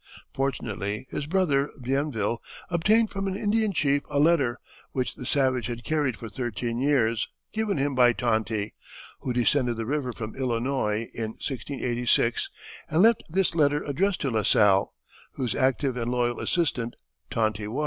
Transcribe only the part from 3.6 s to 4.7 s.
chief a letter,